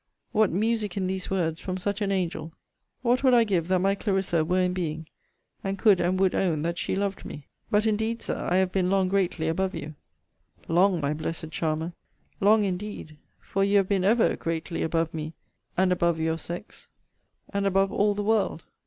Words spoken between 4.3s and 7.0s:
were in being, and could and would own that she